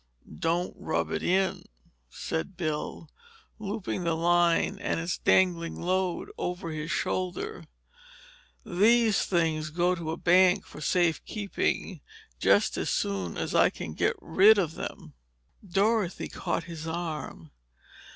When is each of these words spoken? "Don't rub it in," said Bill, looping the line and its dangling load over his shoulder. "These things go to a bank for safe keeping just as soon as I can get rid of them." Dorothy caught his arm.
"Don't 0.39 0.73
rub 0.79 1.11
it 1.11 1.21
in," 1.21 1.61
said 2.09 2.57
Bill, 2.57 3.07
looping 3.59 4.03
the 4.03 4.15
line 4.15 4.79
and 4.79 4.99
its 4.99 5.19
dangling 5.19 5.79
load 5.79 6.31
over 6.39 6.71
his 6.71 6.89
shoulder. 6.89 7.65
"These 8.65 9.25
things 9.25 9.69
go 9.69 9.93
to 9.93 10.09
a 10.09 10.17
bank 10.17 10.65
for 10.65 10.81
safe 10.81 11.23
keeping 11.25 12.01
just 12.39 12.77
as 12.77 12.89
soon 12.89 13.37
as 13.37 13.53
I 13.53 13.69
can 13.69 13.93
get 13.93 14.15
rid 14.19 14.57
of 14.57 14.73
them." 14.73 15.13
Dorothy 15.63 16.29
caught 16.29 16.63
his 16.63 16.87
arm. 16.87 17.51